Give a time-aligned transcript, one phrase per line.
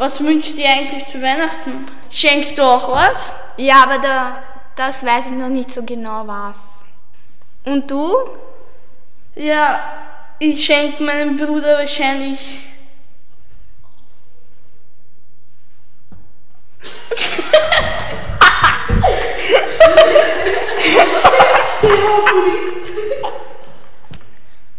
[0.00, 1.84] Was wünschst du dir eigentlich zu Weihnachten?
[2.08, 3.36] Schenkst du auch was?
[3.58, 4.42] Ja, aber da,
[4.74, 6.56] das weiß ich noch nicht so genau was.
[7.66, 8.10] Und du?
[9.34, 9.78] Ja,
[10.38, 12.66] ich schenke meinem Bruder wahrscheinlich.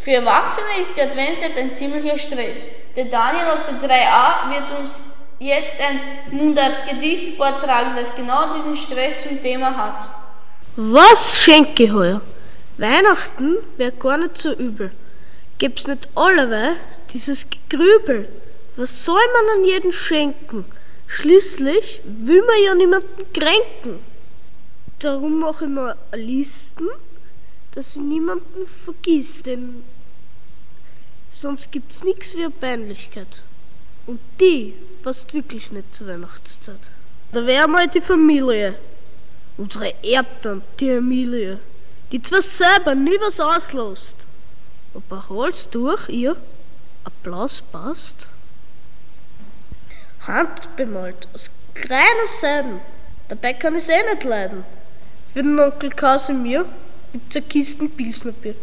[0.04, 2.64] Für Erwachsene ist die Adventszeit ein ziemlicher Stress.
[2.96, 5.00] Der Daniel aus der 3a wird uns
[5.38, 6.00] jetzt ein
[6.32, 10.10] Mundartgedicht vortragen, das genau diesen Stress zum Thema hat.
[10.76, 12.22] Was schenke ich heuer?
[12.80, 14.90] Weihnachten wäre gar nicht so übel.
[15.60, 16.78] Gibt's nicht allerweil
[17.14, 18.28] dieses Gegrübel?
[18.78, 20.66] Was soll man an jeden schenken?
[21.06, 24.00] Schließlich will man ja niemanden kränken.
[24.98, 26.88] Darum mache ich mir Listen,
[27.74, 29.84] dass ich niemanden vergiss, denn
[31.32, 33.44] sonst gibt's nichts wie eine Peinlichkeit.
[34.06, 36.90] Und die passt wirklich nicht zur Weihnachtszeit.
[37.32, 38.76] Da wäre mal die Familie,
[39.58, 41.60] unsere Erbtante, die Emilie,
[42.12, 44.18] die zwar selber nie was auslässt,
[44.94, 46.36] aber alles durch ihr
[47.06, 48.28] Applaus passt.
[50.28, 52.82] Handbemalt aus kleiner Seiden,
[53.30, 54.66] dabei kann ich eh nicht leiden.
[55.34, 56.66] Für den Onkel Kasimir
[57.12, 58.56] gibt's eine Kisten Pilsnerbier.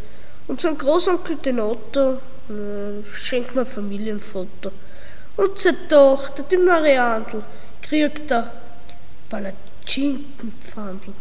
[0.47, 2.15] Und sein Großonkel den Otto
[2.49, 4.73] äh, schenkt mir ein Familienfoto.
[5.37, 7.43] Und seine Tochter, die Mariandel,
[7.83, 8.51] kriegt er
[9.29, 11.15] Palatschinkenpfandel.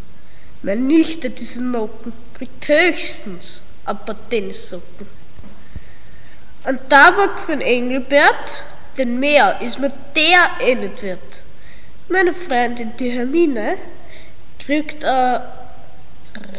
[0.63, 5.07] Meine Nichte, diese Nocken, kriegt höchstens ein paar Tennissocken.
[6.63, 8.63] Ein Tabak für den Engelbert,
[8.97, 11.43] denn mehr ist mir der eh nicht wert.
[12.09, 13.77] Meine Freundin, die Hermine,
[14.59, 15.43] kriegt eine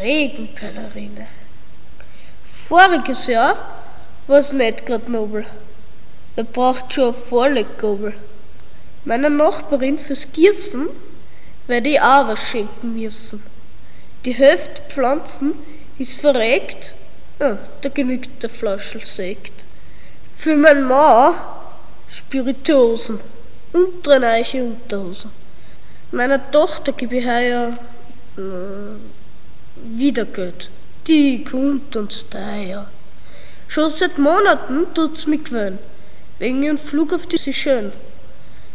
[0.00, 1.26] Regenpellerine.
[2.68, 3.56] Voriges Jahr
[4.26, 5.46] war es nicht grad nobel.
[6.34, 8.14] Wer braucht schon eine volle Gabel?
[9.04, 10.88] Meiner Nachbarin fürs Gießen
[11.66, 13.42] werde ich auch was schenken müssen.
[14.24, 15.54] Die Hälfte Pflanzen
[15.98, 16.92] ist verreckt,
[17.40, 19.64] ja, da genügt der Flaschel Sekt.
[20.36, 21.34] Für mein Mann
[22.10, 23.20] Spirituosen
[23.72, 25.30] und drei neue Unterhosen.
[26.10, 27.70] Meiner Tochter gebe ich heuer
[28.38, 29.17] äh,
[29.98, 30.70] wieder Geld.
[31.06, 32.88] Die kommt uns daher.
[33.66, 35.78] Schon seit Monaten tut's mich gewöhnen.
[36.38, 37.92] Wegen ihrem Flug auf die schön.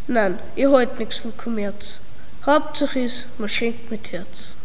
[0.07, 1.99] Nein, ich halt nichts von Kommerz.
[2.45, 4.55] Hauptsache ist, man schenkt mit Herz.